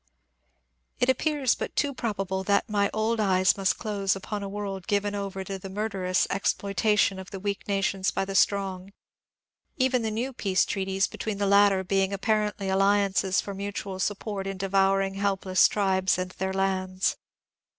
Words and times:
It 0.99 1.09
appears 1.09 1.53
but 1.53 1.75
too 1.75 1.93
probable 1.93 2.43
that 2.45 2.67
my 2.67 2.89
old 2.91 3.19
eyes 3.19 3.55
must 3.55 3.77
close 3.77 4.15
upon 4.15 4.41
a 4.41 4.49
world 4.49 4.87
given 4.87 5.13
over 5.13 5.43
to 5.43 5.59
the 5.59 5.69
murderous 5.69 6.25
exploitation 6.31 7.19
of 7.19 7.29
the 7.29 7.39
weak 7.39 7.67
nations 7.67 8.09
by 8.09 8.25
the 8.25 8.33
strong,— 8.33 8.93
even 9.77 10.01
the 10.01 10.09
new 10.09 10.33
peace 10.33 10.65
treaties 10.65 11.05
between 11.05 11.37
the 11.37 11.45
latter 11.45 11.83
being 11.83 12.13
apparently 12.13 12.67
alliances 12.67 13.41
for 13.41 13.53
mutual 13.53 13.99
sup 13.99 14.17
port 14.17 14.47
in 14.47 14.57
devouring 14.57 15.13
helpless 15.13 15.67
tribes 15.67 16.17
and 16.17 16.31
their 16.31 16.51
lands. 16.51 17.17